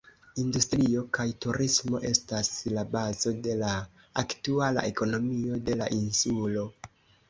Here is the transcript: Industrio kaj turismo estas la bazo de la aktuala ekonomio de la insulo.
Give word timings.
Industrio 0.43 1.03
kaj 1.17 1.25
turismo 1.45 2.01
estas 2.11 2.51
la 2.79 2.87
bazo 2.97 3.37
de 3.47 3.61
la 3.63 3.77
aktuala 4.25 4.89
ekonomio 4.93 5.65
de 5.71 5.81
la 5.85 5.95
insulo. 6.05 6.71